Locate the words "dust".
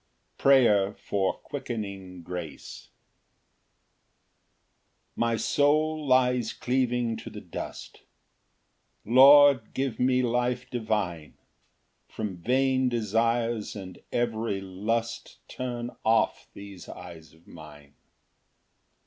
7.39-8.01